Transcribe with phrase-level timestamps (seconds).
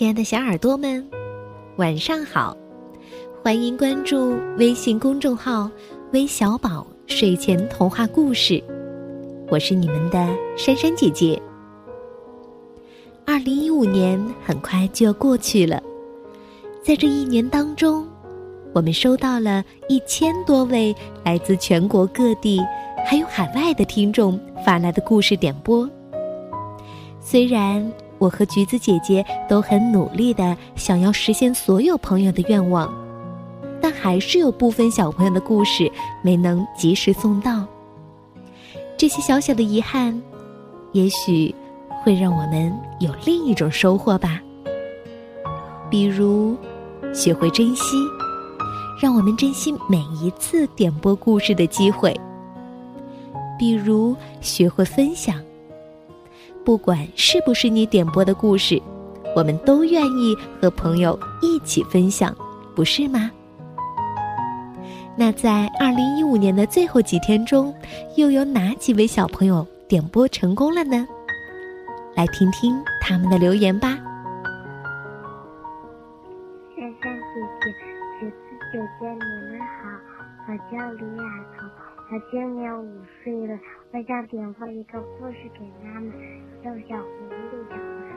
[0.00, 1.06] 亲爱的小耳朵们，
[1.76, 2.56] 晚上好！
[3.44, 5.70] 欢迎关注微信公众号
[6.14, 8.64] “微小宝睡前童话故事”，
[9.52, 10.26] 我是你们的
[10.56, 11.38] 珊珊姐姐。
[13.26, 15.82] 二零一五年很快就要过去了，
[16.82, 18.08] 在这一年当中，
[18.72, 22.58] 我们收到了一千多位来自全国各地
[23.04, 25.86] 还有海外的听众发来的故事点播。
[27.20, 27.86] 虽然
[28.20, 32.92] 我和橘子姐姐都很努力的想要实现所有朋友的愿望，
[33.80, 35.90] 但还是有部分小朋友的故事
[36.22, 37.66] 没能及时送到。
[38.98, 40.22] 这些小小的遗憾，
[40.92, 41.52] 也许
[42.02, 44.38] 会让我们有另一种收获吧。
[45.88, 46.54] 比如，
[47.14, 47.96] 学会珍惜，
[49.00, 52.12] 让我们珍惜每一次点播故事的机会；
[53.58, 55.42] 比如，学会分享。
[56.70, 58.80] 不管是不是你点播的故事，
[59.34, 62.32] 我们都愿意和朋友一起分享，
[62.76, 63.28] 不是吗？
[65.16, 67.74] 那在二零一五年的最后几天中，
[68.16, 71.04] 又有哪几位小朋友点播成功了呢？
[72.14, 73.98] 来听听他们的留言吧。
[76.76, 77.74] 珊珊姐姐、
[78.20, 78.36] 橘子
[78.72, 79.18] 姐姐，你
[79.50, 79.90] 们好，
[80.46, 81.24] 我叫李雅
[81.58, 81.68] 彤。
[82.12, 83.58] 我今年五岁了，
[83.92, 86.12] 我想点播一个故事给妈妈，
[86.62, 88.10] 叫《小狐狸的故事》。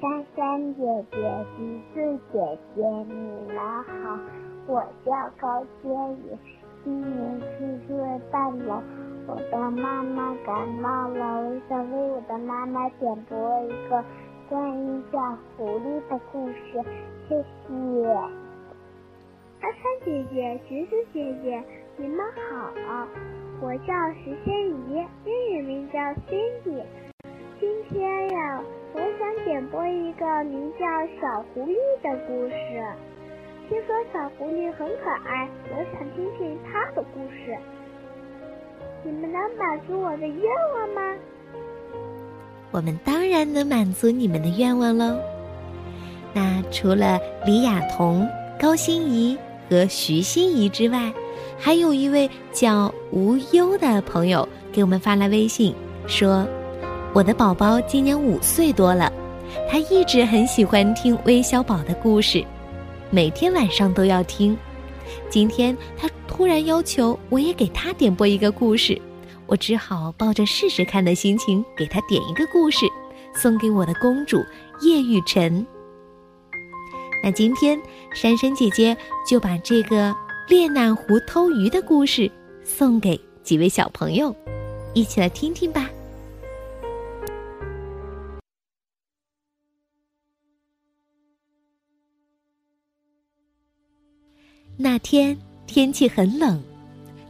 [0.00, 1.16] 珊珊姐姐、
[1.56, 1.58] 橘
[1.92, 3.12] 子姐姐，你
[3.48, 4.18] 们好，
[4.66, 6.38] 我叫高天宇，
[6.84, 7.96] 今年四岁
[8.30, 8.82] 半了。
[9.26, 14.02] 我的妈妈感冒了，我想为我的妈妈点播一个
[14.48, 15.18] 关于小
[15.56, 16.82] 狐狸的故事，
[17.28, 18.04] 谢谢。
[19.60, 21.62] 珊珊姐姐、橘子姐姐。
[22.00, 22.72] 你们好，
[23.60, 23.92] 我叫
[24.22, 25.98] 石仙怡，英语名叫
[26.30, 26.80] Cindy。
[27.58, 28.62] 今天呀，
[28.94, 30.86] 我想点播一个名叫
[31.20, 32.84] 《小狐狸》的故事。
[33.68, 37.58] 听说小狐狸很可爱，我想听听它的故事。
[39.02, 40.42] 你们能满足我的愿
[40.76, 41.16] 望吗？
[42.70, 45.18] 我们当然能满足你们的愿望喽。
[46.32, 48.24] 那除了李雅彤、
[48.60, 49.36] 高欣怡
[49.68, 51.12] 和徐欣怡之外，
[51.58, 55.74] 还有一位叫无忧的朋友给我们发来微信，
[56.06, 56.46] 说
[57.12, 59.12] ：“我的宝宝今年五岁多了，
[59.68, 62.44] 他一直很喜欢听微小宝的故事，
[63.10, 64.56] 每天晚上都要听。
[65.28, 69.00] 今天他突然要求我也给他点播一个故事，
[69.46, 72.86] 我只好抱着试试看的心情给他点一个故事，
[73.34, 74.38] 送给我的公主
[74.82, 75.66] 叶雨辰。
[77.24, 77.80] 那今天
[78.14, 78.96] 珊珊姐姐
[79.28, 80.14] 就把这个。”
[80.48, 82.30] 列那狐偷鱼的故事
[82.64, 84.34] 送给几位小朋友，
[84.94, 85.90] 一起来听听吧。
[94.78, 96.62] 那天天气很冷，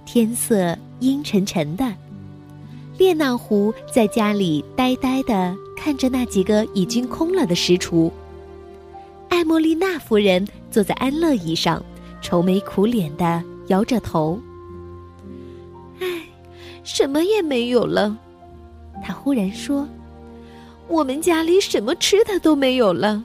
[0.07, 1.93] 天色阴沉沉的。
[2.99, 8.13] 列那狐在家里呆呆的看着那几个已经空了的食橱。
[9.29, 11.85] 艾莫丽娜夫人坐在安乐椅上。
[12.21, 14.39] 愁眉苦脸的摇着头，
[16.01, 16.07] 唉，
[16.85, 18.17] 什么也没有了。
[19.05, 19.87] 他忽然说
[20.89, 23.23] ：“我们家里什么吃的都没有了，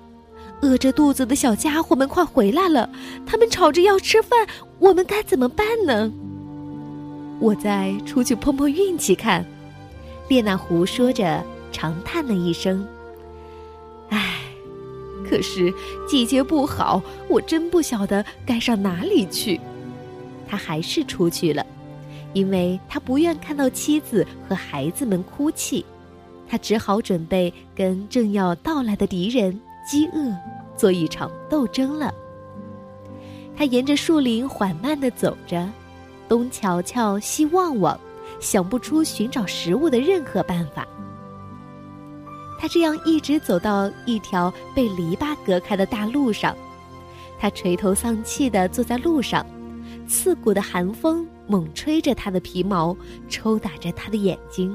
[0.61, 2.89] 饿着肚子的小家伙们快回来了，
[3.25, 4.47] 他们吵着要吃饭，
[4.79, 6.11] 我们该怎么办呢？”
[7.39, 9.43] 我再出去碰碰运气看。
[10.29, 12.87] 列那狐说着，长叹了一声：“。”
[15.33, 15.73] 可是
[16.07, 19.59] 季节不好，我真不晓得该上哪里去。
[20.47, 21.65] 他还是出去了，
[22.33, 25.83] 因为他不愿看到妻子和孩子们哭泣。
[26.47, 30.31] 他只好准备跟正要到来的敌人饥饿
[30.77, 32.13] 做一场斗争了。
[33.57, 35.67] 他沿着树林缓慢地走着，
[36.29, 37.99] 东瞧瞧，西望望，
[38.39, 40.87] 想不出寻找食物的任何办法。
[42.63, 46.55] 他这样一直走到一条被篱笆隔开的大路上，
[47.37, 49.45] 他垂头丧气地坐在路上，
[50.07, 52.95] 刺骨的寒风猛吹着他的皮毛，
[53.27, 54.73] 抽打着他的眼睛，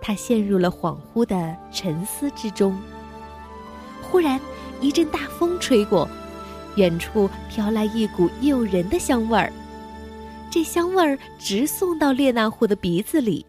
[0.00, 2.74] 他陷入了恍惚的沉思之中。
[4.00, 4.40] 忽然，
[4.80, 6.08] 一阵大风吹过，
[6.76, 9.52] 远处飘来一股诱人的香味儿，
[10.50, 13.44] 这香味儿直送到列那户的鼻子里。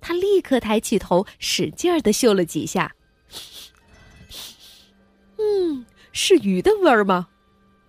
[0.00, 2.94] 他立刻抬起头，使劲儿的嗅了几下。
[5.38, 7.28] 嗯，是鱼的味儿吗？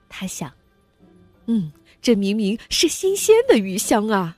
[0.10, 0.52] 他想。
[1.48, 1.72] 嗯，
[2.02, 4.38] 这明明是新鲜的鱼香啊！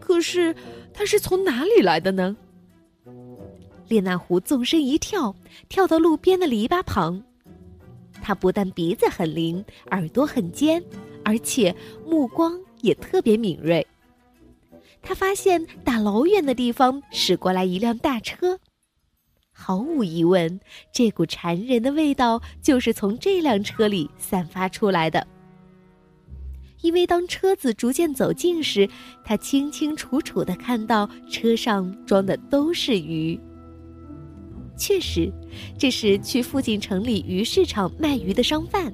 [0.00, 0.54] 可是，
[0.92, 2.36] 它是从哪里来的呢？
[3.88, 5.34] 列那狐纵身一跳，
[5.68, 7.22] 跳到路边的篱笆旁。
[8.22, 10.82] 他不但鼻子很灵，耳朵很尖，
[11.24, 11.74] 而且
[12.06, 13.84] 目光也特别敏锐。
[15.02, 18.58] 他发现打老远的地方驶过来一辆大车，
[19.52, 20.60] 毫无疑问，
[20.92, 25.26] 这股馋人的味道就是从这辆车里散发出来的。
[26.82, 28.88] 因为当车子逐渐走近时，
[29.24, 33.38] 他清清楚楚的看到车上装的都是鱼。
[34.78, 35.30] 确实，
[35.76, 38.90] 这是去附近城里鱼市场卖鱼的商贩，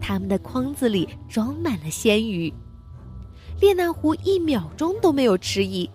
[0.00, 2.52] 他们的筐子里装满了鲜鱼。
[3.62, 5.88] 列那狐一秒钟都没有迟疑，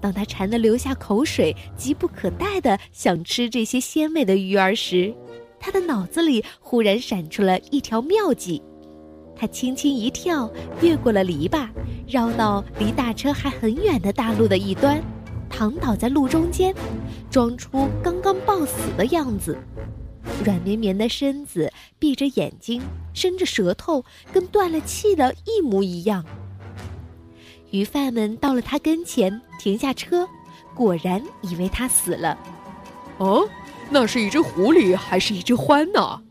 [0.00, 5.12] 当他馋得流下口水、急不可待的想吃这些鲜美的鱼儿时，
[5.58, 8.62] 他的脑子里忽然闪出了一条妙计。
[9.34, 10.48] 他轻轻一跳，
[10.80, 11.68] 越过了篱笆，
[12.06, 15.02] 绕到离大车还很远的大路的一端，
[15.50, 16.72] 躺倒在路中间，
[17.28, 19.58] 装出刚刚抱死的样子，
[20.44, 22.80] 软绵绵的身子，闭着眼睛，
[23.12, 26.24] 伸着舌头，跟断了气的一模一样。
[27.74, 30.28] 鱼贩们到了他跟前，停下车，
[30.76, 32.38] 果然以为他死了。
[33.18, 33.48] 哦，
[33.90, 36.22] 那是一只狐狸还是一只獾呢？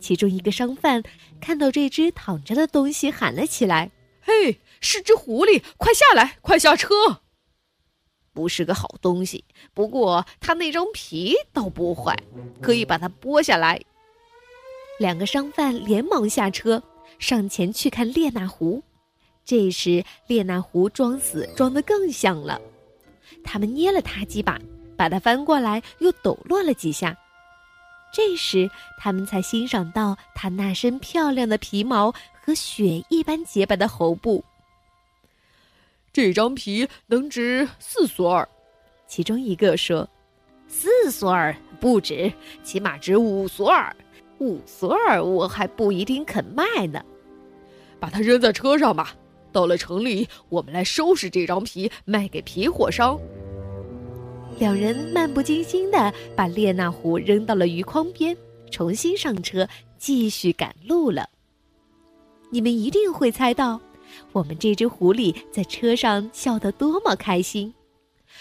[0.00, 1.02] 其中一个商贩
[1.42, 3.90] 看到这只躺着的东西，喊了起来
[4.24, 5.62] ：“嘿，是只狐狸！
[5.76, 6.94] 快下来，快下车！”
[8.32, 9.44] 不是个好东西，
[9.74, 12.16] 不过它那张皮倒不坏，
[12.62, 13.78] 可以把它剥下来。
[14.98, 16.82] 两个商贩连忙下车，
[17.18, 18.82] 上前去看列那狐。
[19.46, 22.60] 这时，列那狐装死装得更像了。
[23.44, 24.60] 他们捏了他几把，
[24.96, 27.16] 把他翻过来，又抖落了几下。
[28.12, 32.12] 这时，他们才欣赏到他那身漂亮的皮毛
[32.44, 34.44] 和雪一般洁白的喉部。
[36.12, 38.48] 这张皮能值四索尔，
[39.06, 40.08] 其中一个说
[40.66, 42.32] ：“四索尔不止，
[42.64, 43.94] 起码值五索尔。
[44.38, 47.00] 五索尔我还不一定肯卖呢。
[48.00, 49.14] 把它扔在车上吧。”
[49.56, 53.18] 到了城里，我们来收拾这张皮，卖给皮货商。
[54.58, 58.36] 两人漫不经心的把列那狐扔到了鱼筐边，
[58.70, 59.66] 重新上车，
[59.96, 61.26] 继续赶路了。
[62.50, 63.80] 你们一定会猜到，
[64.32, 67.72] 我们这只狐狸在车上笑得多么开心。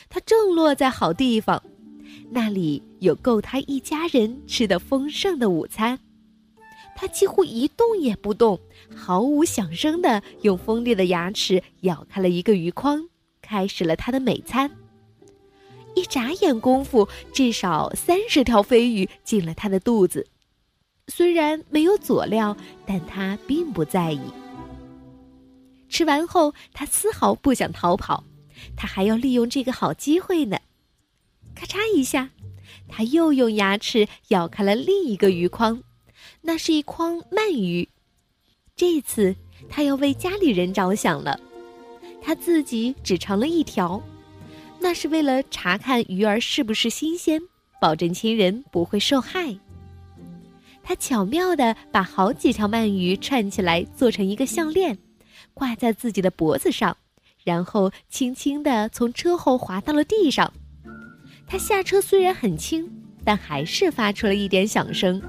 [0.09, 1.63] 它正落在好地方，
[2.29, 5.97] 那里有够它一家人吃的丰盛的午餐。
[6.95, 8.59] 它几乎一动也不动，
[8.95, 13.09] 毫无响声的用锋利的牙齿咬开了一个鱼筐，
[13.41, 14.71] 开始了它的美餐。
[15.93, 20.25] 一眨眼功夫，至少三十条飞鱼进了它的肚子。
[21.07, 22.55] 虽然没有佐料，
[22.85, 24.21] 但它并不在意。
[25.89, 28.23] 吃完后，它丝毫不想逃跑，
[28.75, 30.57] 它还要利用这个好机会呢。
[31.53, 32.31] 咔嚓一下，
[32.87, 35.83] 它又用牙齿咬开了另一个鱼筐。
[36.47, 37.89] 那是一筐鳗鱼，
[38.75, 39.35] 这次
[39.67, 41.39] 他要为家里人着想了，
[42.21, 43.99] 他自己只尝了一条，
[44.79, 47.41] 那是为了查看鱼儿是不是新鲜，
[47.81, 49.57] 保证亲人不会受害。
[50.83, 54.99] 他巧妙地把好几条鳗鱼串起来做成一个项链，
[55.55, 56.95] 挂在自己的脖子上，
[57.43, 60.53] 然后轻轻地从车后滑到了地上。
[61.47, 62.87] 他下车虽然很轻，
[63.23, 65.19] 但还是发出了一点响声。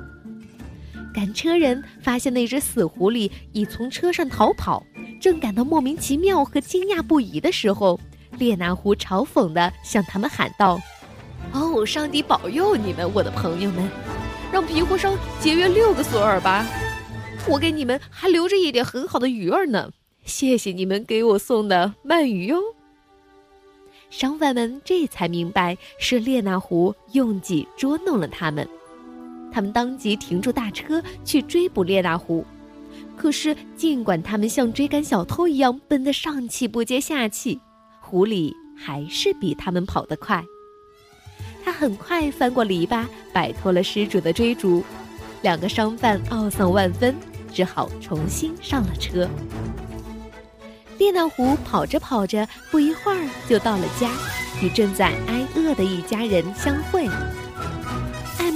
[1.17, 4.85] 赶车人发现那只死狐狸已从车上逃跑，
[5.19, 7.99] 正感到莫名其妙和惊讶不已的时候，
[8.33, 10.79] 列那狐嘲讽地向他们喊道
[11.53, 13.89] ：“哦，上帝保佑你们，我的朋友们，
[14.53, 16.67] 让皮货商节约六个索尔吧！
[17.49, 19.93] 我给你们还留着一点很好的鱼儿呢，
[20.27, 22.61] 谢谢你们给我送的鳗鱼哟。”
[24.11, 28.69] 商贩们这才明白是列那狐用计捉弄了他们。
[29.57, 32.45] 他们当即停住大车去追捕列那狐，
[33.17, 37.59] 可是尽管他们像追赶小偷一样奔得上气不接下气，
[37.99, 40.45] 狐狸还是比他们跑得快。
[41.65, 44.85] 他很快翻过篱笆，摆脱了失主的追逐。
[45.41, 47.17] 两个商贩懊丧万分，
[47.51, 49.27] 只好重新上了车。
[50.99, 54.11] 列那狐跑着跑着，不一会儿就到了家，
[54.63, 57.09] 与正在挨饿的一家人相会。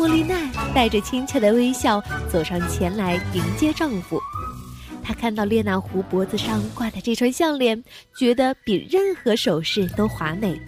[0.01, 2.03] 莫莉娜带着亲切的微笑
[2.33, 4.19] 走上前来迎接丈夫。
[5.03, 7.85] 她看到列那狐脖子上挂的这串项链，
[8.17, 10.59] 觉得比任何首饰都华美。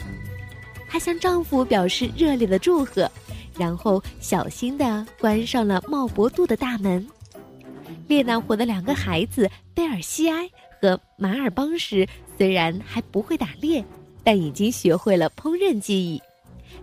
[0.86, 3.10] 她向丈夫表示热烈的祝贺，
[3.58, 7.08] 然后小心地关上了茂博度的大门。
[8.08, 10.46] 列那狐的两个孩子贝尔西埃
[10.78, 13.82] 和马尔邦什虽然还不会打猎，
[14.22, 16.20] 但已经学会了烹饪技艺。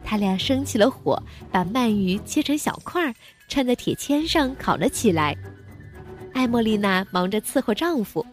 [0.03, 3.13] 他俩生起了火，把鳗鱼切成小块儿，
[3.47, 5.35] 串在铁签上烤了起来。
[6.33, 8.25] 艾莫丽娜忙着伺候丈夫，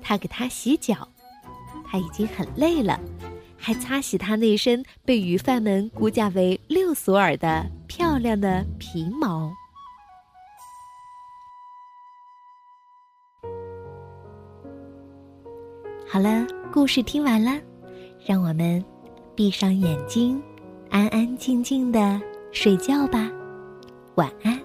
[0.00, 1.06] 她给他洗脚，
[1.90, 2.98] 他已经很累了，
[3.56, 9.52] 还擦洗他那身被鱼贩们估价为六索尔的漂亮的皮毛。
[16.06, 17.60] 好了，故事听完了，
[18.24, 18.82] 让我们
[19.34, 20.42] 闭上眼睛，
[20.90, 23.30] 安安静静的睡觉吧，
[24.16, 24.57] 晚安。